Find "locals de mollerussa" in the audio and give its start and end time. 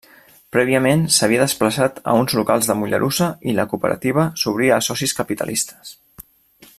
2.39-3.29